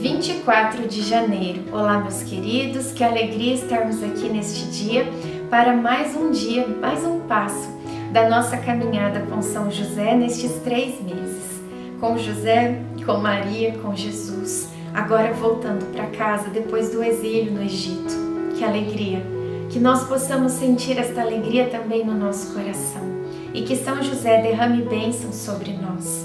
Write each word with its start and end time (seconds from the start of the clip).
24 0.00 0.88
de 0.88 1.02
janeiro. 1.02 1.64
Olá, 1.70 1.98
meus 1.98 2.22
queridos, 2.22 2.90
que 2.90 3.04
alegria 3.04 3.52
estarmos 3.52 4.02
aqui 4.02 4.30
neste 4.30 4.64
dia 4.70 5.06
para 5.50 5.76
mais 5.76 6.16
um 6.16 6.30
dia, 6.30 6.66
mais 6.66 7.04
um 7.04 7.20
passo 7.20 7.68
da 8.10 8.26
nossa 8.26 8.56
caminhada 8.56 9.20
com 9.28 9.42
São 9.42 9.70
José 9.70 10.14
nestes 10.14 10.52
três 10.64 10.98
meses. 11.02 11.60
Com 12.00 12.16
José, 12.16 12.80
com 13.04 13.18
Maria, 13.18 13.74
com 13.74 13.94
Jesus. 13.94 14.70
Agora 14.94 15.34
voltando 15.34 15.92
para 15.92 16.06
casa 16.06 16.48
depois 16.48 16.88
do 16.90 17.04
exílio 17.04 17.52
no 17.52 17.62
Egito. 17.62 18.14
Que 18.56 18.64
alegria! 18.64 19.22
Que 19.68 19.78
nós 19.78 20.04
possamos 20.04 20.52
sentir 20.52 20.98
esta 20.98 21.20
alegria 21.20 21.66
também 21.66 22.06
no 22.06 22.14
nosso 22.14 22.54
coração 22.54 23.09
e 23.52 23.62
que 23.62 23.76
São 23.76 24.02
José 24.02 24.42
derrame 24.42 24.82
bênçãos 24.82 25.34
sobre 25.34 25.72
nós. 25.72 26.24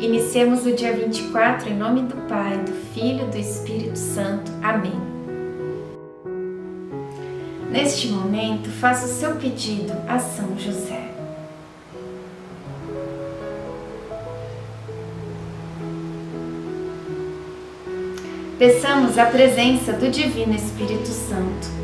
Iniciemos 0.00 0.66
o 0.66 0.72
dia 0.72 0.92
24 0.92 1.70
em 1.70 1.76
nome 1.76 2.02
do 2.02 2.16
Pai, 2.28 2.58
do 2.58 2.72
Filho 2.92 3.26
e 3.26 3.30
do 3.30 3.38
Espírito 3.38 3.98
Santo. 3.98 4.52
Amém. 4.62 5.00
Neste 7.70 8.08
momento, 8.08 8.68
faça 8.70 9.06
o 9.06 9.08
seu 9.08 9.36
pedido 9.36 9.92
a 10.06 10.18
São 10.18 10.58
José. 10.58 11.10
Peçamos 18.58 19.18
a 19.18 19.26
presença 19.26 19.92
do 19.92 20.08
Divino 20.08 20.54
Espírito 20.54 21.08
Santo. 21.08 21.83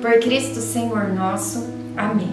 Por 0.00 0.20
Cristo 0.20 0.60
Senhor 0.60 1.08
nosso. 1.08 1.66
Amém. 1.96 2.30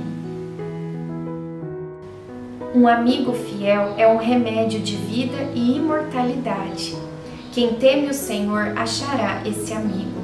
Um 2.75 2.87
amigo 2.87 3.33
fiel 3.33 3.95
é 3.97 4.07
um 4.07 4.17
remédio 4.17 4.79
de 4.79 4.95
vida 4.95 5.49
e 5.55 5.75
imortalidade. 5.77 6.95
Quem 7.51 7.73
teme 7.73 8.09
o 8.09 8.13
Senhor 8.13 8.77
achará 8.77 9.41
esse 9.47 9.73
amigo. 9.73 10.21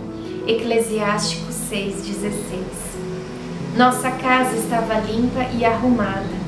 Eclesiástico 0.47 1.51
6,16 1.51 2.61
Nossa 3.75 4.11
casa 4.11 4.55
estava 4.55 4.99
limpa 4.99 5.43
e 5.57 5.65
arrumada. 5.65 6.41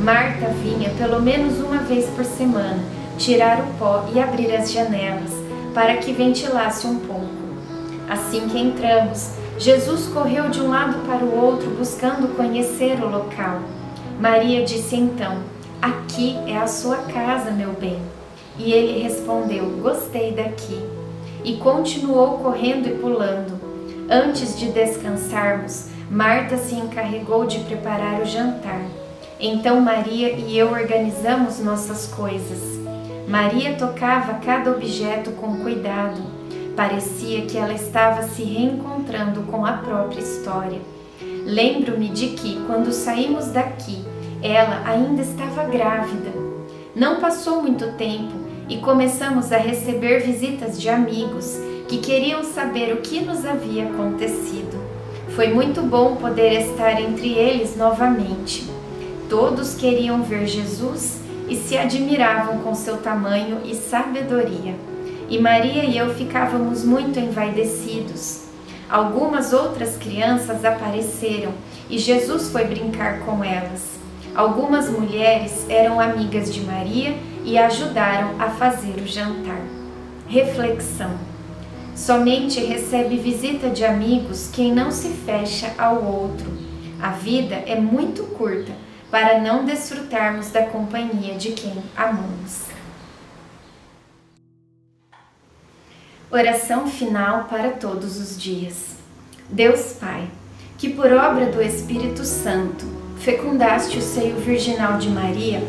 Marta 0.00 0.48
vinha 0.64 0.90
pelo 0.98 1.22
menos 1.22 1.60
uma 1.60 1.78
vez 1.78 2.06
por 2.06 2.24
semana 2.24 2.82
tirar 3.16 3.60
o 3.60 3.78
pó 3.78 4.08
e 4.12 4.18
abrir 4.18 4.52
as 4.56 4.72
janelas 4.72 5.30
para 5.72 5.98
que 5.98 6.12
ventilasse 6.12 6.88
um 6.88 6.98
pouco. 6.98 7.40
Assim 8.08 8.48
que 8.48 8.58
entramos, 8.58 9.30
Jesus 9.60 10.06
correu 10.06 10.48
de 10.48 10.58
um 10.58 10.70
lado 10.70 11.06
para 11.06 11.22
o 11.22 11.38
outro 11.38 11.68
buscando 11.72 12.34
conhecer 12.34 12.98
o 12.98 13.10
local. 13.10 13.60
Maria 14.18 14.64
disse 14.64 14.96
então: 14.96 15.36
Aqui 15.82 16.34
é 16.46 16.56
a 16.56 16.66
sua 16.66 16.96
casa, 16.96 17.50
meu 17.50 17.72
bem. 17.74 18.00
E 18.56 18.72
ele 18.72 19.02
respondeu: 19.02 19.66
Gostei 19.82 20.32
daqui. 20.32 20.80
E 21.44 21.58
continuou 21.58 22.38
correndo 22.38 22.88
e 22.88 22.92
pulando. 22.92 23.60
Antes 24.08 24.58
de 24.58 24.70
descansarmos, 24.70 25.88
Marta 26.10 26.56
se 26.56 26.74
encarregou 26.74 27.44
de 27.44 27.58
preparar 27.58 28.22
o 28.22 28.24
jantar. 28.24 28.80
Então 29.38 29.78
Maria 29.78 30.32
e 30.32 30.56
eu 30.56 30.72
organizamos 30.72 31.58
nossas 31.60 32.06
coisas. 32.06 32.80
Maria 33.28 33.76
tocava 33.76 34.40
cada 34.42 34.70
objeto 34.70 35.32
com 35.32 35.58
cuidado. 35.58 36.39
Parecia 36.76 37.42
que 37.42 37.58
ela 37.58 37.74
estava 37.74 38.22
se 38.22 38.42
reencontrando 38.42 39.42
com 39.42 39.66
a 39.66 39.72
própria 39.72 40.20
história. 40.20 40.80
Lembro-me 41.44 42.08
de 42.08 42.28
que, 42.28 42.60
quando 42.66 42.92
saímos 42.92 43.46
daqui, 43.48 44.04
ela 44.42 44.82
ainda 44.86 45.22
estava 45.22 45.64
grávida. 45.64 46.30
Não 46.94 47.20
passou 47.20 47.62
muito 47.62 47.92
tempo 47.92 48.32
e 48.68 48.78
começamos 48.78 49.52
a 49.52 49.56
receber 49.56 50.20
visitas 50.20 50.80
de 50.80 50.88
amigos 50.88 51.58
que 51.88 51.98
queriam 51.98 52.44
saber 52.44 52.92
o 52.94 52.98
que 52.98 53.20
nos 53.20 53.44
havia 53.44 53.84
acontecido. 53.84 54.80
Foi 55.30 55.48
muito 55.48 55.82
bom 55.82 56.16
poder 56.16 56.52
estar 56.60 57.00
entre 57.00 57.32
eles 57.32 57.76
novamente. 57.76 58.68
Todos 59.28 59.74
queriam 59.74 60.22
ver 60.22 60.46
Jesus 60.46 61.20
e 61.48 61.56
se 61.56 61.76
admiravam 61.76 62.58
com 62.58 62.74
seu 62.74 62.96
tamanho 62.98 63.58
e 63.64 63.74
sabedoria. 63.74 64.74
E 65.30 65.38
Maria 65.38 65.84
e 65.84 65.96
eu 65.96 66.12
ficávamos 66.12 66.84
muito 66.84 67.20
envaidecidos. 67.20 68.46
Algumas 68.90 69.52
outras 69.52 69.96
crianças 69.96 70.64
apareceram 70.64 71.52
e 71.88 71.98
Jesus 71.98 72.50
foi 72.50 72.64
brincar 72.64 73.20
com 73.20 73.44
elas. 73.44 74.00
Algumas 74.34 74.90
mulheres 74.90 75.66
eram 75.68 76.00
amigas 76.00 76.52
de 76.52 76.62
Maria 76.62 77.16
e 77.44 77.56
ajudaram 77.56 78.34
a 78.40 78.50
fazer 78.50 79.00
o 79.00 79.06
jantar. 79.06 79.60
Reflexão: 80.26 81.12
Somente 81.94 82.58
recebe 82.58 83.16
visita 83.16 83.70
de 83.70 83.84
amigos 83.84 84.50
quem 84.52 84.74
não 84.74 84.90
se 84.90 85.10
fecha 85.10 85.72
ao 85.78 86.02
outro. 86.02 86.50
A 87.00 87.10
vida 87.10 87.54
é 87.54 87.78
muito 87.78 88.24
curta 88.36 88.72
para 89.12 89.38
não 89.38 89.64
desfrutarmos 89.64 90.50
da 90.50 90.62
companhia 90.62 91.36
de 91.36 91.52
quem 91.52 91.74
amamos. 91.96 92.79
Oração 96.32 96.86
final 96.86 97.48
para 97.50 97.70
todos 97.70 98.20
os 98.20 98.40
dias. 98.40 98.94
Deus 99.48 99.94
Pai, 99.94 100.28
que 100.78 100.88
por 100.88 101.12
obra 101.12 101.46
do 101.46 101.60
Espírito 101.60 102.24
Santo 102.24 102.86
fecundaste 103.18 103.98
o 103.98 104.00
seio 104.00 104.36
virginal 104.36 104.96
de 104.96 105.08
Maria 105.10 105.60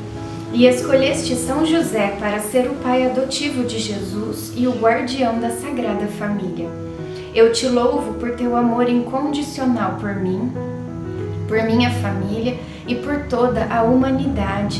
e 0.54 0.68
escolheste 0.68 1.36
São 1.36 1.66
José 1.66 2.16
para 2.20 2.40
ser 2.40 2.68
o 2.70 2.76
pai 2.76 3.08
adotivo 3.08 3.64
de 3.64 3.80
Jesus 3.80 4.54
e 4.56 4.68
o 4.68 4.74
guardião 4.74 5.40
da 5.40 5.50
Sagrada 5.50 6.06
Família. 6.06 6.70
Eu 7.34 7.52
te 7.52 7.68
louvo 7.68 8.14
por 8.20 8.36
teu 8.36 8.56
amor 8.56 8.88
incondicional 8.88 9.96
por 10.00 10.14
mim, 10.14 10.54
por 11.48 11.64
minha 11.64 11.90
família 11.90 12.56
e 12.86 12.94
por 12.94 13.24
toda 13.24 13.66
a 13.66 13.82
humanidade. 13.82 14.80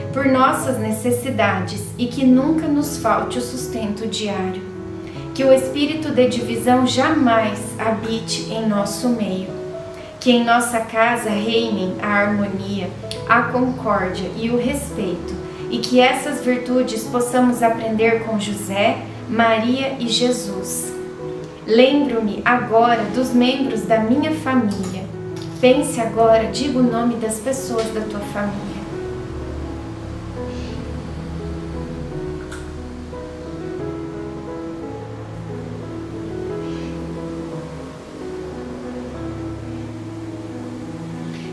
por 0.13 0.25
nossas 0.25 0.77
necessidades 0.77 1.83
e 1.97 2.07
que 2.07 2.25
nunca 2.25 2.67
nos 2.67 2.97
falte 2.97 3.37
o 3.37 3.41
sustento 3.41 4.07
diário. 4.07 4.61
Que 5.33 5.43
o 5.43 5.53
espírito 5.53 6.11
de 6.11 6.27
divisão 6.27 6.85
jamais 6.85 7.59
habite 7.79 8.51
em 8.51 8.67
nosso 8.67 9.09
meio 9.09 9.61
que 10.21 10.31
em 10.31 10.45
nossa 10.45 10.81
casa 10.81 11.31
reinem 11.31 11.95
a 11.99 12.07
harmonia, 12.07 12.87
a 13.27 13.41
concórdia 13.41 14.29
e 14.37 14.51
o 14.51 14.57
respeito, 14.57 15.35
e 15.71 15.79
que 15.79 15.99
essas 15.99 16.45
virtudes 16.45 17.03
possamos 17.05 17.63
aprender 17.63 18.23
com 18.23 18.39
José, 18.39 18.99
Maria 19.27 19.95
e 19.99 20.07
Jesus. 20.07 20.93
Lembro-me 21.65 22.39
agora 22.45 23.03
dos 23.15 23.33
membros 23.33 23.81
da 23.81 23.97
minha 23.97 24.31
família. 24.31 25.03
Pense 25.59 25.99
agora, 25.99 26.51
diga 26.51 26.77
o 26.77 26.83
nome 26.83 27.15
das 27.15 27.39
pessoas 27.39 27.91
da 27.91 28.01
tua 28.01 28.19
família. 28.31 28.80